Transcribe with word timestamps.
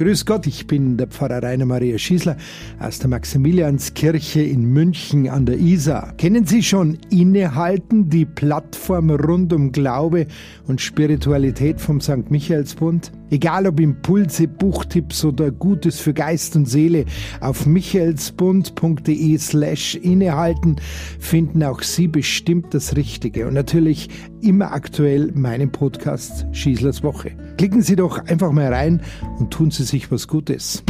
Grüß 0.00 0.24
Gott, 0.24 0.46
ich 0.46 0.66
bin 0.66 0.96
der 0.96 1.08
Pfarrer 1.08 1.42
Rainer 1.42 1.66
Maria 1.66 1.98
Schießler 1.98 2.38
aus 2.78 3.00
der 3.00 3.10
Maximilianskirche 3.10 4.40
in 4.40 4.64
München 4.64 5.28
an 5.28 5.44
der 5.44 5.58
Isar. 5.58 6.14
Kennen 6.16 6.46
Sie 6.46 6.62
schon 6.62 6.96
Innehalten, 7.10 8.08
die 8.08 8.24
Plattform 8.24 9.10
rund 9.10 9.52
um 9.52 9.72
Glaube 9.72 10.26
und 10.66 10.80
Spiritualität 10.80 11.82
vom 11.82 12.00
St. 12.00 12.30
Michaelsbund? 12.30 13.12
Egal 13.28 13.66
ob 13.66 13.78
Impulse, 13.78 14.48
Buchtipps 14.48 15.22
oder 15.22 15.50
Gutes 15.50 16.00
für 16.00 16.14
Geist 16.14 16.56
und 16.56 16.64
Seele, 16.64 17.04
auf 17.42 17.66
michaelsbund.de 17.66 19.36
slash 19.36 19.96
innehalten 19.96 20.76
finden 21.18 21.62
auch 21.62 21.82
Sie 21.82 22.08
bestimmt 22.08 22.72
das 22.72 22.96
Richtige 22.96 23.46
und 23.46 23.52
natürlich 23.52 24.08
immer 24.40 24.72
aktuell 24.72 25.30
meinen 25.34 25.70
Podcast 25.70 26.46
Schießlers 26.52 27.02
Woche. 27.02 27.32
Klicken 27.60 27.82
Sie 27.82 27.94
doch 27.94 28.24
einfach 28.24 28.52
mal 28.52 28.72
rein 28.72 29.02
und 29.38 29.50
tun 29.50 29.70
Sie 29.70 29.84
sich 29.84 30.10
was 30.10 30.26
Gutes. 30.26 30.82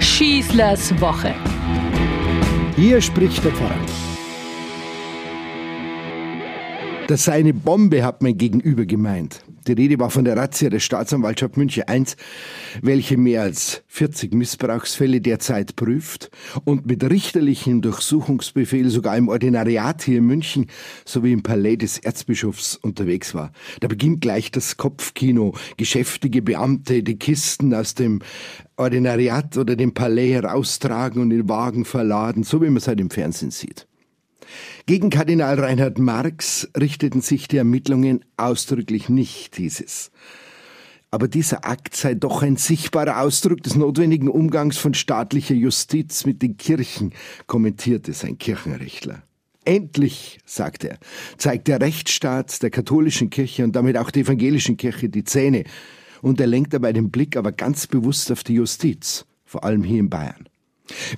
Schießlers 0.00 1.00
Woche. 1.00 1.32
Hier 2.74 3.00
spricht 3.00 3.44
der 3.44 3.52
Pfarrer. 3.52 3.78
Das 7.06 7.26
sei 7.26 7.34
eine 7.34 7.54
Bombe, 7.54 8.02
hat 8.02 8.22
mein 8.24 8.36
Gegenüber 8.36 8.84
gemeint. 8.84 9.44
Die 9.66 9.72
Rede 9.74 9.98
war 10.00 10.10
von 10.10 10.24
der 10.24 10.36
Razzia 10.36 10.70
der 10.70 10.80
Staatsanwaltschaft 10.80 11.56
München 11.56 11.84
I, 11.88 12.04
welche 12.80 13.16
mehr 13.16 13.42
als 13.42 13.84
40 13.86 14.34
Missbrauchsfälle 14.34 15.20
derzeit 15.20 15.76
prüft 15.76 16.30
und 16.64 16.86
mit 16.86 17.08
richterlichem 17.08 17.80
Durchsuchungsbefehl 17.80 18.88
sogar 18.88 19.16
im 19.16 19.28
Ordinariat 19.28 20.02
hier 20.02 20.18
in 20.18 20.26
München 20.26 20.66
sowie 21.04 21.32
im 21.32 21.44
Palais 21.44 21.76
des 21.76 21.98
Erzbischofs 21.98 22.76
unterwegs 22.76 23.34
war. 23.34 23.52
Da 23.78 23.86
beginnt 23.86 24.20
gleich 24.20 24.50
das 24.50 24.76
Kopfkino. 24.76 25.54
Geschäftige 25.76 26.42
Beamte 26.42 27.04
die 27.04 27.18
Kisten 27.18 27.72
aus 27.72 27.94
dem 27.94 28.20
Ordinariat 28.76 29.56
oder 29.56 29.76
dem 29.76 29.94
Palais 29.94 30.32
heraustragen 30.32 31.22
und 31.22 31.30
in 31.30 31.48
Wagen 31.48 31.84
verladen, 31.84 32.42
so 32.42 32.60
wie 32.62 32.66
man 32.66 32.78
es 32.78 32.88
halt 32.88 33.00
im 33.00 33.10
Fernsehen 33.10 33.52
sieht. 33.52 33.86
Gegen 34.86 35.10
Kardinal 35.10 35.58
Reinhard 35.58 35.98
Marx 35.98 36.68
richteten 36.78 37.20
sich 37.20 37.48
die 37.48 37.56
Ermittlungen 37.56 38.24
ausdrücklich 38.36 39.08
nicht, 39.08 39.56
hieß 39.56 39.80
es. 39.80 40.10
Aber 41.10 41.28
dieser 41.28 41.66
Akt 41.66 41.94
sei 41.94 42.14
doch 42.14 42.42
ein 42.42 42.56
sichtbarer 42.56 43.20
Ausdruck 43.20 43.62
des 43.62 43.76
notwendigen 43.76 44.28
Umgangs 44.28 44.78
von 44.78 44.94
staatlicher 44.94 45.54
Justiz 45.54 46.24
mit 46.24 46.40
den 46.40 46.56
Kirchen, 46.56 47.12
kommentierte 47.46 48.14
sein 48.14 48.38
Kirchenrechtler. 48.38 49.22
Endlich, 49.64 50.40
sagt 50.44 50.84
er, 50.84 50.98
zeigt 51.36 51.68
der 51.68 51.80
Rechtsstaat 51.80 52.62
der 52.62 52.70
katholischen 52.70 53.30
Kirche 53.30 53.62
und 53.62 53.76
damit 53.76 53.96
auch 53.98 54.10
der 54.10 54.22
evangelischen 54.22 54.76
Kirche 54.76 55.08
die 55.08 55.24
Zähne, 55.24 55.64
und 56.22 56.40
er 56.40 56.46
lenkt 56.46 56.72
dabei 56.72 56.92
den 56.92 57.10
Blick 57.10 57.36
aber 57.36 57.52
ganz 57.52 57.86
bewusst 57.86 58.32
auf 58.32 58.42
die 58.42 58.54
Justiz, 58.54 59.26
vor 59.44 59.64
allem 59.64 59.84
hier 59.84 60.00
in 60.00 60.08
Bayern. 60.08 60.48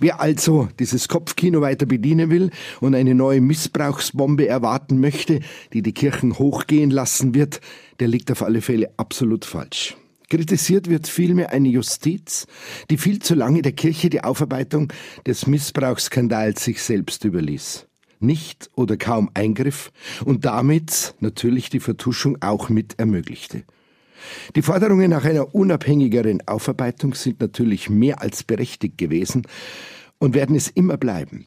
Wer 0.01 0.21
also 0.21 0.69
dieses 0.79 1.09
Kopfkino 1.09 1.61
weiter 1.61 1.87
bedienen 1.87 2.31
will 2.31 2.51
und 2.81 2.95
eine 2.95 3.15
neue 3.15 3.41
Missbrauchsbombe 3.41 4.47
erwarten 4.47 5.01
möchte, 5.01 5.41
die 5.73 5.83
die 5.83 5.93
Kirchen 5.93 6.39
hochgehen 6.39 6.91
lassen 6.91 7.35
wird, 7.35 7.61
der 8.01 8.09
liegt 8.09 8.31
auf 8.31 8.43
alle 8.43 8.61
Fälle 8.61 8.91
absolut 8.97 9.45
falsch. 9.45 9.97
Kritisiert 10.31 10.89
wird 10.89 11.07
vielmehr 11.07 11.51
eine 11.51 11.69
Justiz, 11.69 12.47
die 12.91 12.97
viel 12.97 13.21
zu 13.21 13.35
lange 13.35 13.63
der 13.63 13.73
Kirche 13.73 14.11
die 14.11 14.25
Aufarbeitung 14.25 14.93
des 15.27 15.47
Missbrauchsskandals 15.47 16.65
sich 16.65 16.83
selbst 16.83 17.25
überließ. 17.25 17.87
Nicht 18.21 18.71
oder 18.75 18.97
kaum 18.97 19.31
Eingriff 19.35 19.93
und 20.25 20.45
damit 20.45 21.15
natürlich 21.21 21.69
die 21.69 21.81
Vertuschung 21.81 22.41
auch 22.41 22.69
mit 22.69 22.99
ermöglichte. 22.99 23.65
Die 24.57 24.63
Forderungen 24.63 25.11
nach 25.11 25.25
einer 25.25 25.55
unabhängigeren 25.55 26.47
Aufarbeitung 26.47 27.15
sind 27.15 27.41
natürlich 27.41 27.91
mehr 27.91 28.21
als 28.21 28.43
berechtigt 28.43 28.99
gewesen 28.99 29.43
und 30.19 30.35
werden 30.35 30.57
es 30.57 30.69
immer 30.69 30.97
bleiben. 30.97 31.47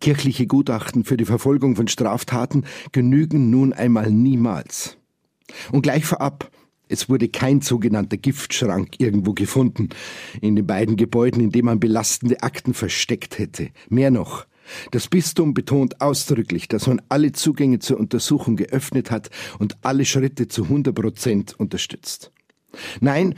Kirchliche 0.00 0.46
Gutachten 0.46 1.04
für 1.04 1.16
die 1.16 1.24
Verfolgung 1.24 1.76
von 1.76 1.88
Straftaten 1.88 2.64
genügen 2.92 3.50
nun 3.50 3.72
einmal 3.72 4.10
niemals. 4.10 4.98
Und 5.72 5.82
gleich 5.82 6.04
vorab, 6.04 6.50
es 6.88 7.08
wurde 7.08 7.28
kein 7.28 7.60
sogenannter 7.60 8.16
Giftschrank 8.16 8.96
irgendwo 8.98 9.32
gefunden 9.32 9.88
in 10.40 10.56
den 10.56 10.66
beiden 10.66 10.96
Gebäuden, 10.96 11.42
in 11.42 11.50
dem 11.50 11.66
man 11.66 11.80
belastende 11.80 12.42
Akten 12.42 12.74
versteckt 12.74 13.38
hätte. 13.38 13.70
Mehr 13.88 14.10
noch, 14.10 14.46
das 14.90 15.08
Bistum 15.08 15.54
betont 15.54 16.00
ausdrücklich, 16.00 16.68
dass 16.68 16.86
man 16.86 17.00
alle 17.08 17.32
Zugänge 17.32 17.78
zur 17.78 17.98
Untersuchung 17.98 18.56
geöffnet 18.56 19.10
hat 19.10 19.30
und 19.58 19.76
alle 19.82 20.04
Schritte 20.04 20.48
zu 20.48 20.64
100 20.64 20.94
Prozent 20.94 21.54
unterstützt. 21.58 22.32
Nein, 23.00 23.34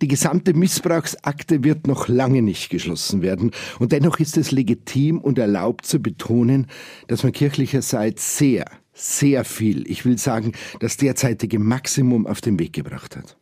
die 0.00 0.08
gesamte 0.08 0.54
Missbrauchsakte 0.54 1.64
wird 1.64 1.88
noch 1.88 2.06
lange 2.06 2.40
nicht 2.40 2.70
geschlossen 2.70 3.20
werden, 3.20 3.50
und 3.80 3.90
dennoch 3.90 4.20
ist 4.20 4.36
es 4.36 4.52
legitim 4.52 5.18
und 5.18 5.38
erlaubt 5.38 5.86
zu 5.86 6.00
betonen, 6.00 6.68
dass 7.08 7.24
man 7.24 7.32
kirchlicherseits 7.32 8.38
sehr, 8.38 8.64
sehr 8.92 9.44
viel, 9.44 9.90
ich 9.90 10.04
will 10.04 10.18
sagen, 10.18 10.52
das 10.78 10.96
derzeitige 10.96 11.58
Maximum 11.58 12.26
auf 12.26 12.40
den 12.40 12.58
Weg 12.60 12.72
gebracht 12.74 13.16
hat. 13.16 13.36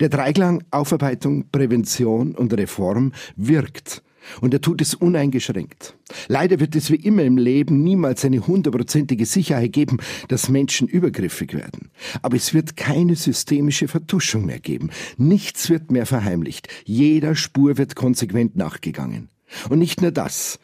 Der 0.00 0.08
Dreiklang 0.08 0.64
Aufarbeitung, 0.70 1.50
Prävention 1.50 2.34
und 2.34 2.54
Reform 2.54 3.12
wirkt 3.36 4.02
und 4.40 4.54
er 4.54 4.60
tut 4.60 4.80
es 4.80 4.94
uneingeschränkt. 4.94 5.94
Leider 6.28 6.60
wird 6.60 6.76
es 6.76 6.90
wie 6.90 6.96
immer 6.96 7.22
im 7.22 7.38
Leben 7.38 7.82
niemals 7.82 8.24
eine 8.24 8.46
hundertprozentige 8.46 9.26
Sicherheit 9.26 9.72
geben, 9.72 9.98
dass 10.28 10.48
Menschen 10.48 10.88
übergriffig 10.88 11.54
werden. 11.54 11.90
Aber 12.22 12.36
es 12.36 12.54
wird 12.54 12.76
keine 12.76 13.16
systemische 13.16 13.88
Vertuschung 13.88 14.46
mehr 14.46 14.60
geben. 14.60 14.90
Nichts 15.16 15.70
wird 15.70 15.90
mehr 15.90 16.06
verheimlicht. 16.06 16.68
Jeder 16.84 17.34
Spur 17.34 17.78
wird 17.78 17.96
konsequent 17.96 18.56
nachgegangen. 18.56 19.28
Und 19.68 19.78
nicht 19.78 20.00
nur 20.00 20.10
das. 20.12 20.58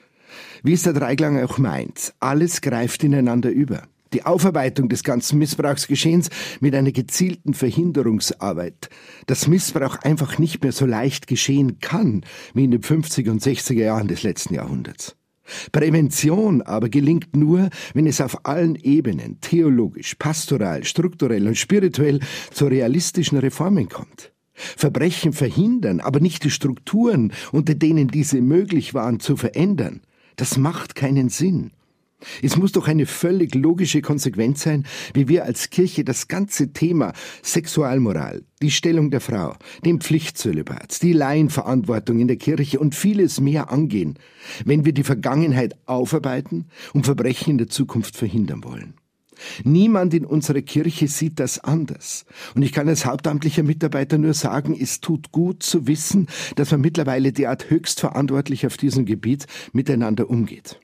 Wie 0.62 0.72
es 0.72 0.82
der 0.82 0.92
Dreiklang 0.92 1.42
auch 1.42 1.58
meint, 1.58 2.14
alles 2.20 2.60
greift 2.60 3.04
ineinander 3.04 3.50
über 3.50 3.82
die 4.16 4.24
Aufarbeitung 4.24 4.88
des 4.88 5.04
ganzen 5.04 5.38
Missbrauchsgeschehens 5.38 6.30
mit 6.60 6.74
einer 6.74 6.92
gezielten 6.92 7.52
Verhinderungsarbeit, 7.52 8.88
dass 9.26 9.46
Missbrauch 9.46 9.96
einfach 9.96 10.38
nicht 10.38 10.62
mehr 10.62 10.72
so 10.72 10.86
leicht 10.86 11.26
geschehen 11.26 11.80
kann 11.80 12.24
wie 12.54 12.64
in 12.64 12.70
den 12.70 12.80
50er 12.80 13.30
und 13.30 13.42
60er 13.42 13.74
Jahren 13.74 14.08
des 14.08 14.22
letzten 14.22 14.54
Jahrhunderts. 14.54 15.16
Prävention 15.70 16.62
aber 16.62 16.88
gelingt 16.88 17.36
nur, 17.36 17.68
wenn 17.92 18.06
es 18.06 18.22
auf 18.22 18.46
allen 18.46 18.76
Ebenen, 18.76 19.38
theologisch, 19.42 20.14
pastoral, 20.14 20.84
strukturell 20.84 21.46
und 21.46 21.58
spirituell 21.58 22.20
zu 22.50 22.68
realistischen 22.68 23.36
Reformen 23.36 23.90
kommt. 23.90 24.32
Verbrechen 24.54 25.34
verhindern, 25.34 26.00
aber 26.00 26.20
nicht 26.20 26.42
die 26.42 26.50
Strukturen, 26.50 27.34
unter 27.52 27.74
denen 27.74 28.08
diese 28.08 28.40
möglich 28.40 28.94
waren, 28.94 29.20
zu 29.20 29.36
verändern. 29.36 30.00
Das 30.36 30.56
macht 30.56 30.94
keinen 30.94 31.28
Sinn. 31.28 31.72
Es 32.42 32.56
muss 32.56 32.72
doch 32.72 32.88
eine 32.88 33.06
völlig 33.06 33.54
logische 33.54 34.00
Konsequenz 34.00 34.62
sein, 34.62 34.86
wie 35.12 35.28
wir 35.28 35.44
als 35.44 35.70
Kirche 35.70 36.02
das 36.02 36.28
ganze 36.28 36.72
Thema 36.72 37.12
Sexualmoral, 37.42 38.42
die 38.62 38.70
Stellung 38.70 39.10
der 39.10 39.20
Frau, 39.20 39.54
den 39.84 40.00
Pflichtzölibat, 40.00 41.02
die 41.02 41.12
Laienverantwortung 41.12 42.18
in 42.18 42.28
der 42.28 42.38
Kirche 42.38 42.78
und 42.78 42.94
vieles 42.94 43.40
mehr 43.40 43.70
angehen, 43.70 44.18
wenn 44.64 44.84
wir 44.84 44.92
die 44.92 45.04
Vergangenheit 45.04 45.76
aufarbeiten 45.86 46.68
und 46.94 47.04
Verbrechen 47.04 47.52
in 47.52 47.58
der 47.58 47.68
Zukunft 47.68 48.16
verhindern 48.16 48.64
wollen. 48.64 48.94
Niemand 49.64 50.14
in 50.14 50.24
unserer 50.24 50.62
Kirche 50.62 51.08
sieht 51.08 51.38
das 51.40 51.58
anders. 51.58 52.24
Und 52.54 52.62
ich 52.62 52.72
kann 52.72 52.88
als 52.88 53.04
hauptamtlicher 53.04 53.62
Mitarbeiter 53.62 54.16
nur 54.16 54.32
sagen, 54.32 54.74
es 54.78 55.02
tut 55.02 55.30
gut 55.30 55.62
zu 55.62 55.86
wissen, 55.86 56.28
dass 56.54 56.70
man 56.70 56.80
mittlerweile 56.80 57.32
derart 57.32 57.68
höchstverantwortlich 57.68 58.66
auf 58.66 58.78
diesem 58.78 59.04
Gebiet 59.04 59.46
miteinander 59.72 60.30
umgeht. 60.30 60.80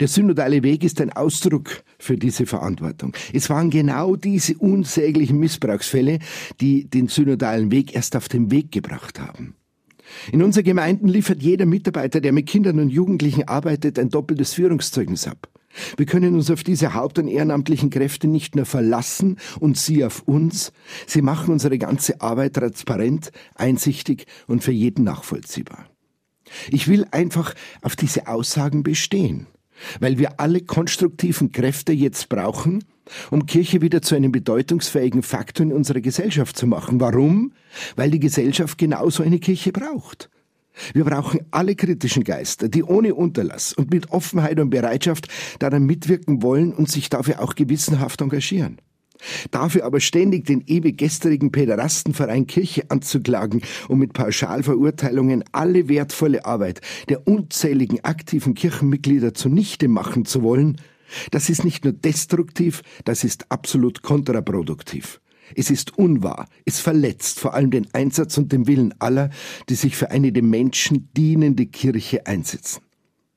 Der 0.00 0.08
synodale 0.08 0.62
Weg 0.62 0.84
ist 0.84 1.00
ein 1.00 1.12
Ausdruck 1.12 1.82
für 1.98 2.16
diese 2.16 2.46
Verantwortung. 2.46 3.14
Es 3.32 3.50
waren 3.50 3.70
genau 3.70 4.16
diese 4.16 4.56
unsäglichen 4.56 5.38
Missbrauchsfälle, 5.38 6.18
die 6.60 6.88
den 6.88 7.08
synodalen 7.08 7.70
Weg 7.70 7.94
erst 7.94 8.16
auf 8.16 8.28
den 8.28 8.50
Weg 8.50 8.72
gebracht 8.72 9.20
haben. 9.20 9.54
In 10.30 10.42
unseren 10.42 10.64
Gemeinden 10.64 11.08
liefert 11.08 11.42
jeder 11.42 11.66
Mitarbeiter, 11.66 12.20
der 12.20 12.32
mit 12.32 12.46
Kindern 12.46 12.78
und 12.78 12.90
Jugendlichen 12.90 13.48
arbeitet, 13.48 13.98
ein 13.98 14.10
doppeltes 14.10 14.54
Führungszeugnis 14.54 15.26
ab. 15.26 15.48
Wir 15.96 16.06
können 16.06 16.34
uns 16.34 16.50
auf 16.50 16.62
diese 16.62 16.94
haupt- 16.94 17.18
und 17.18 17.26
ehrenamtlichen 17.26 17.90
Kräfte 17.90 18.28
nicht 18.28 18.54
nur 18.54 18.64
verlassen 18.64 19.38
und 19.58 19.76
sie 19.76 20.04
auf 20.04 20.22
uns. 20.22 20.72
Sie 21.06 21.22
machen 21.22 21.52
unsere 21.52 21.78
ganze 21.78 22.20
Arbeit 22.20 22.54
transparent, 22.54 23.32
einsichtig 23.56 24.26
und 24.46 24.62
für 24.62 24.72
jeden 24.72 25.04
nachvollziehbar. 25.04 25.86
Ich 26.70 26.86
will 26.86 27.06
einfach 27.10 27.54
auf 27.82 27.96
diese 27.96 28.28
Aussagen 28.28 28.84
bestehen 28.84 29.48
weil 30.00 30.18
wir 30.18 30.40
alle 30.40 30.60
konstruktiven 30.60 31.52
Kräfte 31.52 31.92
jetzt 31.92 32.28
brauchen, 32.28 32.84
um 33.30 33.46
Kirche 33.46 33.80
wieder 33.82 34.02
zu 34.02 34.14
einem 34.14 34.32
bedeutungsfähigen 34.32 35.22
Faktor 35.22 35.66
in 35.66 35.72
unserer 35.72 36.00
Gesellschaft 36.00 36.56
zu 36.56 36.66
machen. 36.66 37.00
Warum? 37.00 37.52
Weil 37.96 38.10
die 38.10 38.20
Gesellschaft 38.20 38.78
genauso 38.78 39.22
eine 39.22 39.38
Kirche 39.38 39.72
braucht. 39.72 40.30
Wir 40.92 41.04
brauchen 41.04 41.40
alle 41.50 41.76
kritischen 41.76 42.24
Geister, 42.24 42.68
die 42.68 42.82
ohne 42.82 43.14
Unterlass 43.14 43.72
und 43.72 43.92
mit 43.92 44.10
Offenheit 44.10 44.58
und 44.58 44.70
Bereitschaft 44.70 45.28
daran 45.60 45.84
mitwirken 45.84 46.42
wollen 46.42 46.72
und 46.72 46.90
sich 46.90 47.08
dafür 47.10 47.40
auch 47.40 47.54
gewissenhaft 47.54 48.20
engagieren. 48.20 48.78
Dafür 49.50 49.84
aber 49.84 50.00
ständig 50.00 50.44
den 50.46 50.62
ewig 50.66 50.98
gestrigen 50.98 51.52
Päderastenverein 51.52 52.46
Kirche 52.46 52.90
anzuklagen 52.90 53.62
und 53.88 53.98
mit 53.98 54.12
Pauschalverurteilungen 54.12 55.44
alle 55.52 55.88
wertvolle 55.88 56.44
Arbeit 56.44 56.80
der 57.08 57.26
unzähligen 57.26 58.04
aktiven 58.04 58.54
Kirchenmitglieder 58.54 59.34
zunichte 59.34 59.88
machen 59.88 60.24
zu 60.24 60.42
wollen, 60.42 60.78
das 61.30 61.48
ist 61.48 61.64
nicht 61.64 61.84
nur 61.84 61.92
destruktiv, 61.92 62.82
das 63.04 63.24
ist 63.24 63.50
absolut 63.50 64.02
kontraproduktiv. 64.02 65.20
Es 65.54 65.70
ist 65.70 65.98
unwahr, 65.98 66.48
es 66.64 66.80
verletzt 66.80 67.38
vor 67.38 67.54
allem 67.54 67.70
den 67.70 67.86
Einsatz 67.92 68.38
und 68.38 68.52
den 68.52 68.66
Willen 68.66 68.94
aller, 68.98 69.30
die 69.68 69.74
sich 69.74 69.96
für 69.96 70.10
eine 70.10 70.32
dem 70.32 70.48
Menschen 70.48 71.10
dienende 71.14 71.66
Kirche 71.66 72.26
einsetzen. 72.26 72.80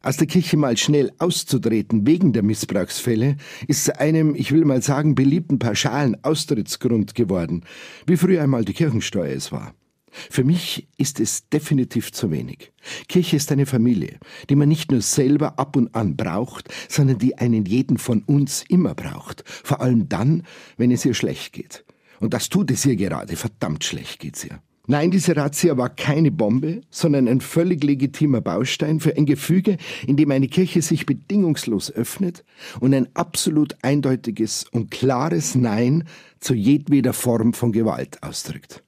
Aus 0.01 0.17
der 0.17 0.27
Kirche 0.27 0.57
mal 0.57 0.77
schnell 0.77 1.11
auszutreten 1.17 2.05
wegen 2.05 2.31
der 2.31 2.43
Missbrauchsfälle 2.43 3.35
ist 3.67 3.85
zu 3.85 3.99
einem, 3.99 4.35
ich 4.35 4.51
will 4.51 4.63
mal 4.63 4.81
sagen, 4.81 5.15
beliebten 5.15 5.57
pauschalen 5.57 6.23
Austrittsgrund 6.23 7.15
geworden, 7.15 7.65
wie 8.05 8.15
früher 8.15 8.43
einmal 8.43 8.63
die 8.63 8.73
Kirchensteuer 8.73 9.35
es 9.35 9.51
war. 9.51 9.73
Für 10.11 10.43
mich 10.43 10.87
ist 10.97 11.19
es 11.19 11.49
definitiv 11.49 12.11
zu 12.11 12.31
wenig. 12.31 12.71
Kirche 13.07 13.35
ist 13.35 13.51
eine 13.51 13.65
Familie, 13.65 14.19
die 14.49 14.55
man 14.55 14.69
nicht 14.69 14.91
nur 14.91 15.01
selber 15.01 15.59
ab 15.59 15.75
und 15.75 15.93
an 15.95 16.15
braucht, 16.15 16.69
sondern 16.89 17.17
die 17.17 17.37
einen 17.37 17.65
jeden 17.65 17.97
von 17.97 18.23
uns 18.23 18.63
immer 18.69 18.95
braucht. 18.95 19.43
Vor 19.45 19.81
allem 19.81 20.09
dann, 20.09 20.43
wenn 20.77 20.91
es 20.91 21.05
ihr 21.05 21.13
schlecht 21.13 21.53
geht. 21.53 21.85
Und 22.19 22.33
das 22.33 22.49
tut 22.49 22.71
es 22.71 22.85
ihr 22.85 22.95
gerade. 22.95 23.35
Verdammt 23.35 23.83
schlecht 23.83 24.19
geht's 24.19 24.45
ihr. 24.45 24.61
Nein, 24.89 25.11
diese 25.11 25.35
Razzia 25.35 25.75
war 25.75 25.89
keine 25.89 26.31
Bombe, 26.31 26.79
sondern 26.89 27.27
ein 27.27 27.41
völlig 27.41 27.83
legitimer 27.83 28.39
Baustein 28.39 29.01
für 29.01 29.17
ein 29.17 29.25
Gefüge, 29.25 29.75
in 30.07 30.15
dem 30.15 30.31
eine 30.31 30.47
Kirche 30.47 30.81
sich 30.81 31.05
bedingungslos 31.05 31.91
öffnet 31.91 32.45
und 32.79 32.93
ein 32.93 33.09
absolut 33.13 33.75
eindeutiges 33.81 34.63
und 34.71 34.89
klares 34.89 35.55
Nein 35.55 36.05
zu 36.39 36.53
jedweder 36.53 37.11
Form 37.11 37.51
von 37.51 37.73
Gewalt 37.73 38.23
ausdrückt. 38.23 38.81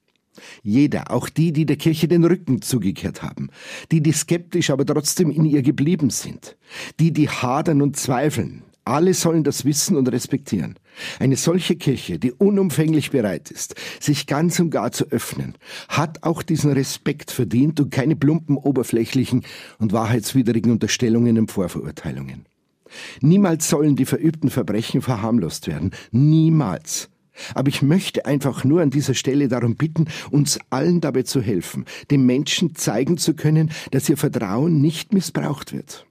Jeder, 0.63 1.11
auch 1.11 1.27
die, 1.27 1.51
die 1.51 1.65
der 1.65 1.75
Kirche 1.75 2.07
den 2.07 2.23
Rücken 2.23 2.61
zugekehrt 2.61 3.21
haben, 3.21 3.49
die, 3.91 4.01
die 4.01 4.13
skeptisch 4.13 4.69
aber 4.69 4.85
trotzdem 4.85 5.29
in 5.29 5.43
ihr 5.43 5.63
geblieben 5.63 6.11
sind, 6.11 6.55
die, 7.01 7.11
die 7.11 7.27
hadern 7.27 7.81
und 7.81 7.97
zweifeln, 7.97 8.63
alle 8.89 9.13
sollen 9.13 9.43
das 9.43 9.65
wissen 9.65 9.95
und 9.95 10.11
respektieren. 10.11 10.77
Eine 11.19 11.35
solche 11.35 11.75
Kirche, 11.75 12.19
die 12.19 12.31
unumfänglich 12.31 13.11
bereit 13.11 13.51
ist, 13.51 13.75
sich 13.99 14.27
ganz 14.27 14.59
und 14.59 14.71
gar 14.71 14.91
zu 14.91 15.05
öffnen, 15.11 15.55
hat 15.87 16.23
auch 16.23 16.41
diesen 16.41 16.71
Respekt 16.71 17.31
verdient 17.31 17.79
und 17.79 17.91
keine 17.91 18.15
plumpen, 18.15 18.57
oberflächlichen 18.57 19.43
und 19.77 19.93
wahrheitswidrigen 19.93 20.71
Unterstellungen 20.71 21.37
und 21.37 21.51
Vorverurteilungen. 21.51 22.45
Niemals 23.21 23.69
sollen 23.69 23.95
die 23.95 24.05
verübten 24.05 24.49
Verbrechen 24.49 25.01
verharmlost 25.01 25.67
werden. 25.67 25.91
Niemals. 26.11 27.09
Aber 27.53 27.69
ich 27.69 27.81
möchte 27.81 28.25
einfach 28.25 28.63
nur 28.63 28.81
an 28.81 28.89
dieser 28.89 29.13
Stelle 29.13 29.47
darum 29.47 29.75
bitten, 29.75 30.07
uns 30.31 30.59
allen 30.69 30.99
dabei 30.99 31.23
zu 31.23 31.41
helfen, 31.41 31.85
den 32.11 32.25
Menschen 32.25 32.75
zeigen 32.75 33.17
zu 33.17 33.33
können, 33.33 33.71
dass 33.91 34.09
ihr 34.09 34.17
Vertrauen 34.17 34.81
nicht 34.81 35.13
missbraucht 35.13 35.71
wird. 35.71 36.05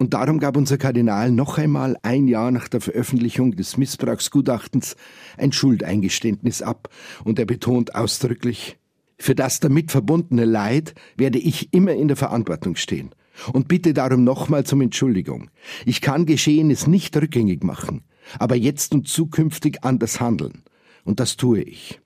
Und 0.00 0.14
darum 0.14 0.38
gab 0.38 0.56
unser 0.56 0.78
Kardinal 0.78 1.32
noch 1.32 1.58
einmal 1.58 1.96
ein 2.02 2.28
Jahr 2.28 2.52
nach 2.52 2.68
der 2.68 2.80
Veröffentlichung 2.80 3.56
des 3.56 3.76
Missbrauchsgutachtens 3.76 4.94
ein 5.36 5.50
Schuldeingeständnis 5.50 6.62
ab 6.62 6.88
und 7.24 7.40
er 7.40 7.46
betont 7.46 7.96
ausdrücklich, 7.96 8.78
für 9.18 9.34
das 9.34 9.58
damit 9.58 9.90
verbundene 9.90 10.44
Leid 10.44 10.94
werde 11.16 11.40
ich 11.40 11.74
immer 11.74 11.94
in 11.94 12.06
der 12.06 12.16
Verantwortung 12.16 12.76
stehen 12.76 13.10
und 13.52 13.66
bitte 13.66 13.92
darum 13.92 14.22
nochmals 14.22 14.72
um 14.72 14.80
Entschuldigung. 14.80 15.50
Ich 15.84 16.00
kann 16.00 16.26
Geschehenes 16.26 16.86
nicht 16.86 17.16
rückgängig 17.16 17.64
machen, 17.64 18.02
aber 18.38 18.54
jetzt 18.54 18.94
und 18.94 19.08
zukünftig 19.08 19.82
anders 19.82 20.20
handeln. 20.20 20.62
Und 21.04 21.18
das 21.18 21.36
tue 21.36 21.62
ich. 21.62 22.00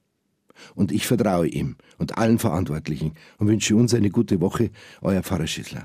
Und 0.74 0.92
ich 0.92 1.06
vertraue 1.06 1.48
ihm 1.48 1.76
und 1.98 2.16
allen 2.16 2.38
Verantwortlichen 2.38 3.12
und 3.38 3.48
wünsche 3.48 3.76
uns 3.76 3.92
eine 3.92 4.10
gute 4.10 4.40
Woche, 4.40 4.70
euer 5.02 5.22
Pfarrer 5.22 5.46
Schissler. 5.46 5.84